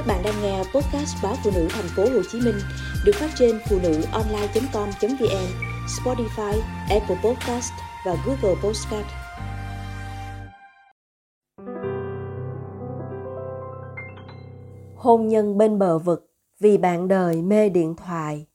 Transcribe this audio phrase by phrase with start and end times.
[0.00, 2.54] Các bạn đang nghe podcast báo phụ nữ thành phố Hồ Chí Minh
[3.04, 5.46] được phát trên phụ nữ online.com.vn,
[5.86, 7.72] Spotify, Apple Podcast
[8.06, 9.06] và Google Podcast.
[14.96, 16.30] Hôn nhân bên bờ vực
[16.60, 18.46] vì bạn đời mê điện thoại.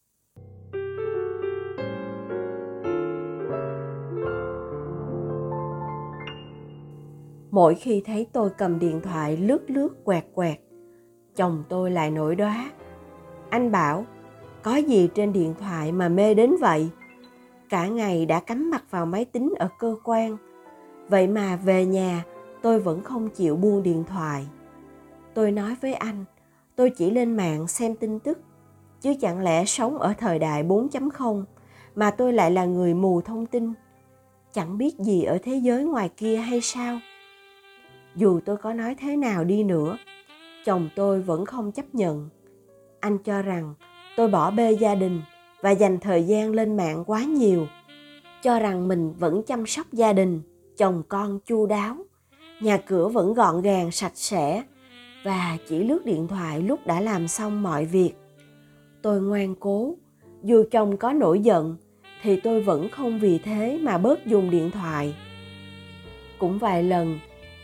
[7.52, 10.65] Mỗi khi thấy tôi cầm điện thoại lướt lướt quẹt quẹt
[11.36, 12.70] chồng tôi lại nổi đoá.
[13.50, 14.06] Anh bảo,
[14.64, 16.90] có gì trên điện thoại mà mê đến vậy?
[17.70, 20.38] Cả ngày đã cắm mặt vào máy tính ở cơ quan.
[21.10, 22.24] Vậy mà về nhà,
[22.62, 24.48] tôi vẫn không chịu buông điện thoại.
[25.34, 26.26] Tôi nói với anh,
[26.76, 28.40] tôi chỉ lên mạng xem tin tức,
[29.02, 31.44] chứ chẳng lẽ sống ở thời đại 4.0
[31.96, 33.74] mà tôi lại là người mù thông tin?
[34.54, 37.00] Chẳng biết gì ở thế giới ngoài kia hay sao?
[38.16, 39.98] Dù tôi có nói thế nào đi nữa
[40.66, 42.30] chồng tôi vẫn không chấp nhận.
[43.00, 43.74] Anh cho rằng
[44.18, 45.22] tôi bỏ bê gia đình
[45.62, 47.68] và dành thời gian lên mạng quá nhiều.
[48.42, 50.42] Cho rằng mình vẫn chăm sóc gia đình,
[50.78, 51.98] chồng con chu đáo.
[52.62, 54.64] Nhà cửa vẫn gọn gàng, sạch sẽ.
[55.24, 58.12] Và chỉ lướt điện thoại lúc đã làm xong mọi việc.
[59.02, 59.96] Tôi ngoan cố.
[60.44, 61.76] Dù chồng có nổi giận,
[62.22, 65.16] thì tôi vẫn không vì thế mà bớt dùng điện thoại.
[66.40, 67.20] Cũng vài lần,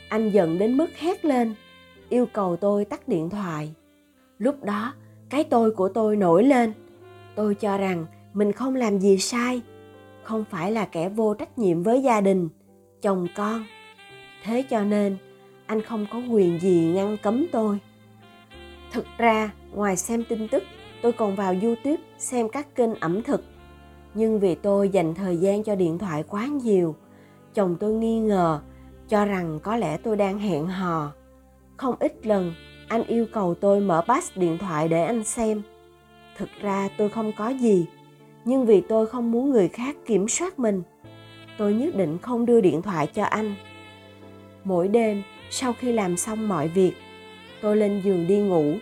[0.09, 1.55] anh giận đến mức hét lên
[2.11, 3.73] yêu cầu tôi tắt điện thoại.
[4.37, 4.93] Lúc đó,
[5.29, 6.73] cái tôi của tôi nổi lên.
[7.35, 9.61] Tôi cho rằng mình không làm gì sai,
[10.23, 12.49] không phải là kẻ vô trách nhiệm với gia đình,
[13.01, 13.65] chồng con.
[14.43, 15.17] Thế cho nên,
[15.65, 17.79] anh không có quyền gì ngăn cấm tôi.
[18.91, 20.63] Thực ra, ngoài xem tin tức,
[21.01, 23.43] tôi còn vào youtube xem các kênh ẩm thực.
[24.13, 26.95] Nhưng vì tôi dành thời gian cho điện thoại quá nhiều,
[27.53, 28.61] chồng tôi nghi ngờ,
[29.09, 31.11] cho rằng có lẽ tôi đang hẹn hò
[31.81, 32.53] không ít lần
[32.87, 35.61] anh yêu cầu tôi mở pass điện thoại để anh xem.
[36.37, 37.85] Thực ra tôi không có gì,
[38.45, 40.81] nhưng vì tôi không muốn người khác kiểm soát mình,
[41.57, 43.55] tôi nhất định không đưa điện thoại cho anh.
[44.63, 46.93] Mỗi đêm, sau khi làm xong mọi việc,
[47.61, 48.73] tôi lên giường đi ngủ.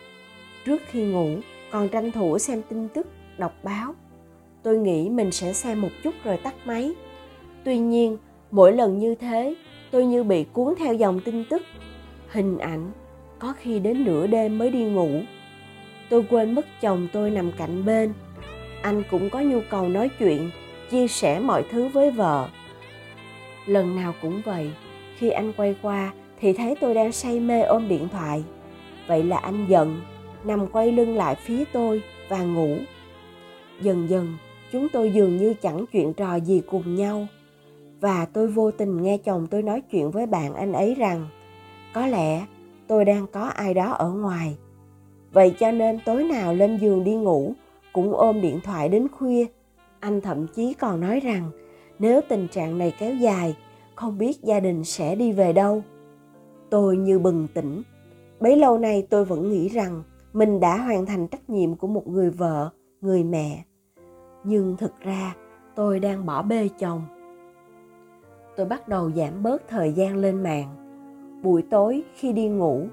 [0.65, 1.29] Trước khi ngủ,
[1.71, 3.07] còn tranh thủ xem tin tức,
[3.37, 3.95] đọc báo.
[4.63, 6.91] Tôi nghĩ mình sẽ xem một chút rồi tắt máy.
[7.63, 8.17] Tuy nhiên,
[8.51, 9.55] mỗi lần như thế,
[9.91, 11.61] tôi như bị cuốn theo dòng tin tức
[12.31, 12.91] hình ảnh,
[13.39, 15.09] có khi đến nửa đêm mới đi ngủ.
[16.09, 18.13] Tôi quên mất chồng tôi nằm cạnh bên.
[18.81, 20.51] Anh cũng có nhu cầu nói chuyện,
[20.91, 22.49] chia sẻ mọi thứ với vợ.
[23.65, 24.71] Lần nào cũng vậy,
[25.17, 28.43] khi anh quay qua thì thấy tôi đang say mê ôm điện thoại.
[29.07, 30.01] Vậy là anh giận,
[30.43, 32.77] nằm quay lưng lại phía tôi và ngủ.
[33.81, 34.37] Dần dần,
[34.71, 37.27] chúng tôi dường như chẳng chuyện trò gì cùng nhau.
[37.99, 41.27] Và tôi vô tình nghe chồng tôi nói chuyện với bạn anh ấy rằng
[41.99, 42.45] có lẽ
[42.87, 44.57] tôi đang có ai đó ở ngoài.
[45.31, 47.53] Vậy cho nên tối nào lên giường đi ngủ,
[47.93, 49.45] cũng ôm điện thoại đến khuya.
[49.99, 51.51] Anh thậm chí còn nói rằng,
[51.99, 53.55] nếu tình trạng này kéo dài,
[53.95, 55.83] không biết gia đình sẽ đi về đâu.
[56.69, 57.81] Tôi như bừng tỉnh.
[58.39, 62.07] Bấy lâu nay tôi vẫn nghĩ rằng mình đã hoàn thành trách nhiệm của một
[62.07, 62.69] người vợ,
[63.01, 63.63] người mẹ.
[64.43, 65.35] Nhưng thực ra,
[65.75, 67.01] tôi đang bỏ bê chồng.
[68.57, 70.88] Tôi bắt đầu giảm bớt thời gian lên mạng
[71.43, 72.87] buổi tối khi đi ngủ,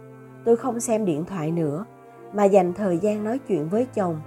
[0.45, 1.85] tôi không xem điện thoại nữa,
[2.33, 4.21] mà dành thời gian nói chuyện với chồng,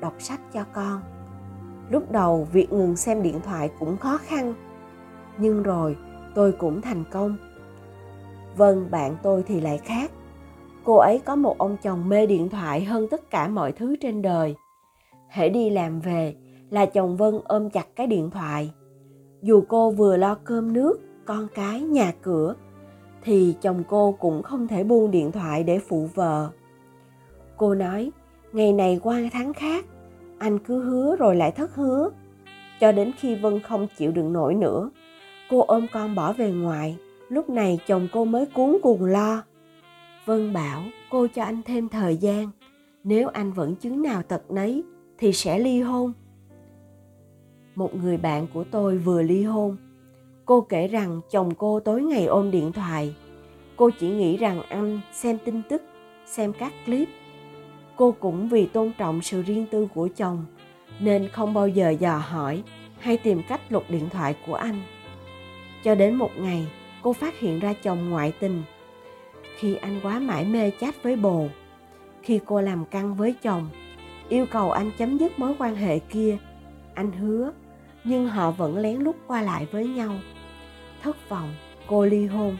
[0.00, 1.00] đọc sách cho con.
[1.90, 4.54] Lúc đầu việc ngừng xem điện thoại cũng khó khăn,
[5.38, 5.96] nhưng rồi
[6.34, 7.36] tôi cũng thành công.
[8.56, 10.10] Vâng bạn tôi thì lại khác.
[10.84, 14.22] Cô ấy có một ông chồng mê điện thoại hơn tất cả mọi thứ trên
[14.22, 14.54] đời.
[15.30, 16.34] Hễ đi làm về
[16.70, 18.72] là chồng vân ôm chặt cái điện thoại.
[19.42, 22.54] Dù cô vừa lo cơm nước, con cái, nhà cửa
[23.26, 26.50] thì chồng cô cũng không thể buông điện thoại để phụ vợ.
[27.56, 28.10] Cô nói,
[28.52, 29.84] ngày này qua tháng khác,
[30.38, 32.10] anh cứ hứa rồi lại thất hứa.
[32.80, 34.90] Cho đến khi vân không chịu đựng nổi nữa,
[35.50, 36.96] cô ôm con bỏ về ngoài.
[37.28, 39.42] Lúc này chồng cô mới cuốn cuồng lo.
[40.24, 42.50] Vân bảo, cô cho anh thêm thời gian.
[43.04, 44.82] Nếu anh vẫn chứng nào tật nấy
[45.18, 46.12] thì sẽ ly hôn.
[47.74, 49.76] Một người bạn của tôi vừa ly hôn
[50.46, 53.14] cô kể rằng chồng cô tối ngày ôm điện thoại.
[53.76, 55.82] Cô chỉ nghĩ rằng anh xem tin tức,
[56.26, 57.08] xem các clip.
[57.96, 60.44] Cô cũng vì tôn trọng sự riêng tư của chồng,
[61.00, 62.62] nên không bao giờ dò hỏi
[62.98, 64.82] hay tìm cách lục điện thoại của anh.
[65.84, 66.66] Cho đến một ngày,
[67.02, 68.62] cô phát hiện ra chồng ngoại tình.
[69.56, 71.46] Khi anh quá mải mê chat với bồ,
[72.22, 73.68] khi cô làm căng với chồng,
[74.28, 76.38] yêu cầu anh chấm dứt mối quan hệ kia,
[76.94, 77.52] anh hứa,
[78.04, 80.12] nhưng họ vẫn lén lút qua lại với nhau
[81.06, 81.54] thất vọng,
[81.88, 82.56] cô ly hôn.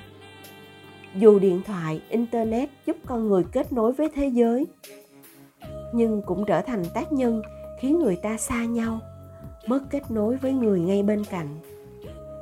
[1.14, 4.66] Dù điện thoại, internet giúp con người kết nối với thế giới,
[5.92, 7.42] nhưng cũng trở thành tác nhân
[7.80, 9.00] khiến người ta xa nhau,
[9.66, 11.58] mất kết nối với người ngay bên cạnh.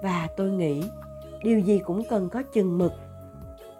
[0.02, 0.82] Và tôi nghĩ,
[1.44, 2.92] điều gì cũng cần có chừng mực.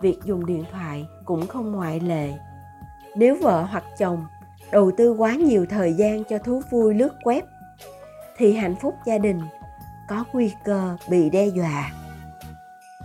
[0.01, 2.33] Việc dùng điện thoại cũng không ngoại lệ.
[3.17, 4.25] Nếu vợ hoặc chồng
[4.73, 7.43] đầu tư quá nhiều thời gian cho thú vui lướt web,
[8.37, 9.41] thì hạnh phúc gia đình
[10.09, 12.04] có nguy cơ bị đe dọa.